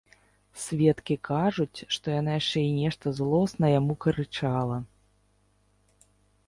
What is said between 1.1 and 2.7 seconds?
кажуць, што яна яшчэ